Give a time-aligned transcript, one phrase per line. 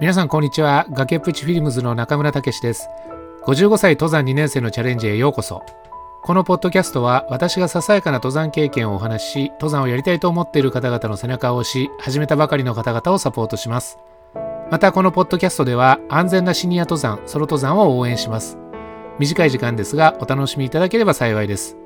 [0.00, 0.86] 皆さんこんにちは。
[0.92, 2.88] 崖っぷちフィルムズの中村武史です。
[3.44, 5.62] 55歳登山2年生のチャレンジへようこそ。
[6.22, 13.98] このポッドキャストは私がささやかな登山経験をお話しし登山をやりたいと思っている方々の背中を押し始めたばかりの方々をサポートします。
[14.70, 18.56] またこのポッドキャストでは安全なシニア登山ソロ登山を応援します。
[19.18, 21.76] 短い時間ですがお楽しみいただければ幸いです。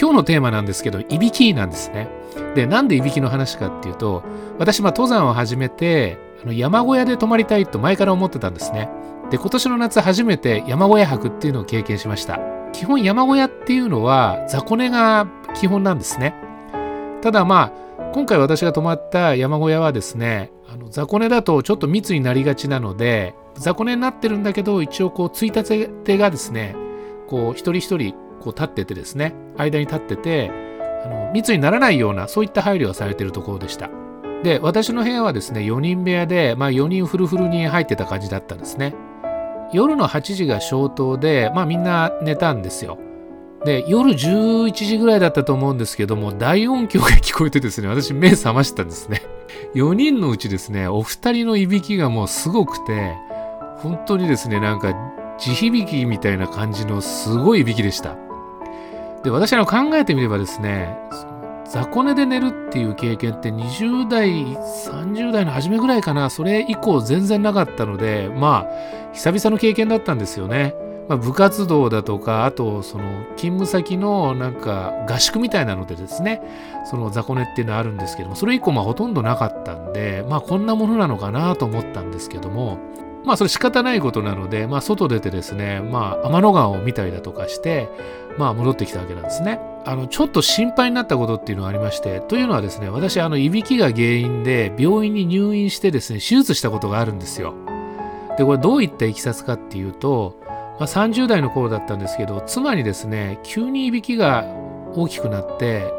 [0.00, 2.08] 今日のテーマなんですけどいびきなんですね
[2.54, 4.22] でなんでいびきの話かっていうと
[4.58, 8.88] 私まあ登山を始めてあの山小屋で泊まりたいと前から思ってたんですね。
[9.30, 12.38] で、今年の夏初めて山小屋泊っていうのを経験しました。
[12.72, 16.34] 基本山小屋っていうのは雑魚寝が基本なんですね。
[17.22, 26.76] ただまあ、今回私が泊まった山小屋はですね、あの雑魚寝だとちょっと密になりがちなので、雑魚寝になってるんだけど、一応こう、ついたてがですね、
[27.26, 30.50] こう、一人一人こう立っててですね、間に立ってて、
[31.04, 33.90] あの密にならないような、そういった配慮がされているところでした。
[34.42, 38.94] で、私の部屋はですね、4人部屋で、まあ4人フルフルに入ってた感じだったんですね。
[39.72, 42.98] 夜の8時が消灯で、まあみんな寝たんですよ。
[43.64, 49.22] で、夜11時ぐらいだったと思うんですけども、大音響が聞こえてですね、私目覚ましたんですね。
[49.74, 53.16] 4人のうちですね、お二人のいびきがもうすごくて、
[53.78, 54.94] 本当にですね、なんか
[55.38, 58.16] 地響きみたいな感じのすごいいびきでした。
[59.24, 60.96] で、私あの考えてみればですね、
[61.68, 70.74] 雑魚寝で寝るっていう経験って20代30代の初めぐらいかなそれ以降全然なかったのでまあ久々の経験だったんですよね。
[71.08, 73.04] まあ、部活動だとかあとその
[73.36, 76.42] 勤務先のなんか合宿みたいなのでですね
[76.84, 82.78] その雑魚寝っていうのはあるんですけどもそれ以降まあほとんどなかったんでまあこんなものなのかなと思ったんですけども
[83.24, 87.88] まあそれ仕方ないことなので、まあ外出てですね、まあ天の川を見たりだとかして、
[88.38, 89.60] まあ戻ってきたわけなんですね。
[89.84, 97.54] あの、ちょっと心配になったことっていうのがありまして、というのはですね、私、あの、いびきが原因で病院に入院してですね、手術したことがあるんですよ。
[98.36, 100.36] で、これどういったいきさつかっていうと、
[100.78, 104.44] まあ、30代の頃だったんですけど、妻にですね、急にいびきが
[104.94, 105.92] 大きくなって、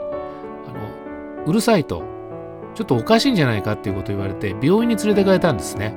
[0.68, 2.04] あの、うるさいと、
[2.76, 5.94] ちょっとおかしいんじゃないかっていうことを言われて、病院に連れてかれたんですね。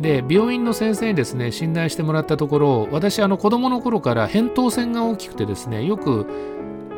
[0.00, 6.26] で病院の先生にですね診断してもらったところ私あの子供の頃から扁桃腺が大きくてですねよく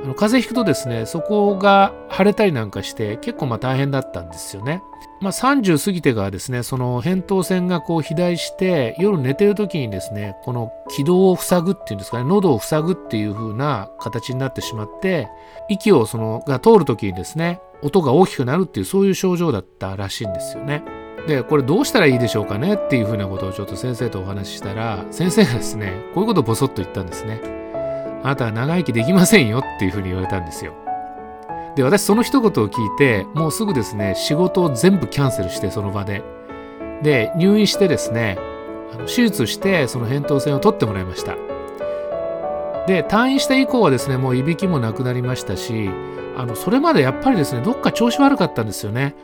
[0.02, 4.82] あの風邪ひくとですねそこが腫れたりなんかして結構まあ大変だったんですよね。
[5.18, 15.30] まあ、30過ぎてからですねその扁桃腺がこう肥大して夜寝てる時にですねこの気道を塞ぐっていうんですかね喉を塞ぐっていう風な形になってしまって
[15.70, 20.84] 息をそのが通る時にですね音が大きくなるっていうそういう症状だったらしいんですよね。
[21.26, 22.75] でこれどうしたらいいでしょうかね？
[22.75, 27.41] っていうふうなことをちょっと先生とお話ししたら先生がですねこういうことをボソッと言ったんですね。
[28.22, 30.72] あなたは長生きできませんよっていうふうに言われたんですよ。
[31.75, 36.22] で私その一言を聞いてもうすぐですね仕事を全部キャンセルしてその場で。
[37.03, 38.38] で入院してですね
[39.06, 41.34] 手術してその扁桃腺を取ってもらいました。
[42.87, 45.91] で退院して以降はですねもういびきもなくなりましたし
[46.37, 49.14] あのそれまでやっぱりですねどっか調子悪かったんですよね。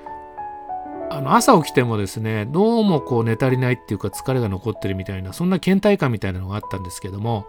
[1.12, 7.46] あの朝起きてもですねどうもこう寝足りないっていうか疲れが残ってるみたいなそんな倦怠感みたいなのがあったんですけども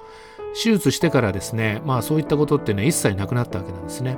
[0.62, 4.18] 手術してからですねまあそういったことっていうのは一切なくなったわけなんですね。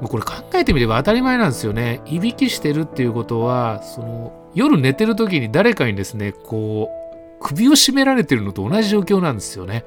[0.00, 2.00] もうこれ考えてみれば当たり前なんですよね。
[2.06, 9.84] いびきしてるっていうことはその夜寝てる時に誰かにですねこう首を絞められてるのと同じ状況なんですよね。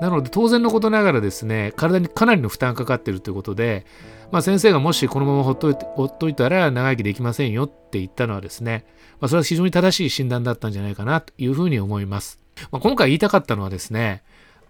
[0.00, 3.84] なので当然のことながらですね体にかなりの負担かかってるということで、
[4.32, 8.84] まあ、先生がもしこのままほっといてほっといたら長生きできませんよって言ったのはですね、
[9.20, 12.38] まあ、それは非常に正しい診断だったんじゃないかなというふうに思います。
[12.70, 14.22] まあ、今回言いたかったのはですね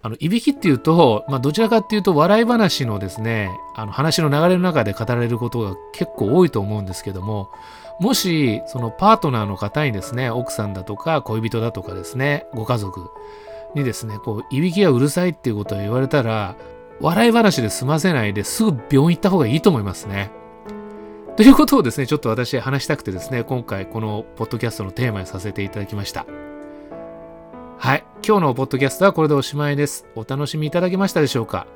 [0.02, 7.50] あのいびきっていうと、まあ、どちらかっていうと笑い話のですねあの話の流れの中で語られることが結構多いと思うんですけども
[7.98, 13.10] もしそのパートナーの方にですね奥さんだとか恋人だとかですねご家族
[13.74, 16.56] にですね、こう、いびきがうるさいっていうことを言われたら、
[17.00, 20.30] 笑い話で済ませないですぐ病院行った方がいいと思いますね。
[21.36, 26.26] ということをですね、ちょっと私話したくてですね、今回このポッドキャストのテーマにさせていただきました。
[27.78, 28.04] はい。
[28.26, 30.06] 今日のポッドキャストはこれでおしまいです。
[30.14, 31.66] お楽しみいただけましたでしょうか？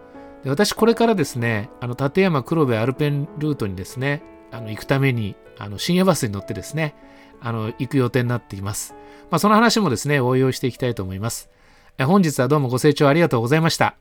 [0.43, 4.23] で私、これからですね、あの、立山黒部アルペンルートにですね、
[4.53, 6.95] あの、行くために、あの、深夜バスに乗ってですね、
[7.41, 8.95] あの、行く予定になっています。
[9.31, 11.49] まあ、その話もですね、応用していきたいと思います。
[11.99, 13.97] 本日はどうもご清聴ありがとうございました。